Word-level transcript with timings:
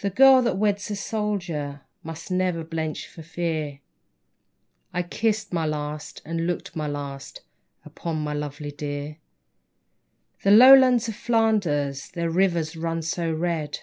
The 0.00 0.10
girl 0.10 0.42
that 0.42 0.56
weds 0.56 0.90
a 0.90 0.96
soldier 0.96 1.82
Must 2.02 2.32
never 2.32 2.64
blench 2.64 3.06
for 3.06 3.22
fear; 3.22 3.78
I 4.92 5.04
kissed 5.04 5.52
my 5.52 5.64
last 5.64 6.20
and 6.24 6.48
looked 6.48 6.74
my 6.74 6.88
last 6.88 7.42
Upon 7.84 8.16
my 8.24 8.32
lovely 8.32 8.72
dear. 8.72 9.18
THE 10.42 10.50
LOWLANDS 10.50 11.06
OF 11.06 11.14
FLANDERS 11.14 11.62
II 11.62 11.62
The 11.62 11.70
Lowlands 11.70 11.76
of 11.86 11.94
Flanders, 11.94 12.10
Their 12.22 12.28
rivers 12.30 12.76
run 12.76 13.02
so 13.02 13.32
red. 13.32 13.78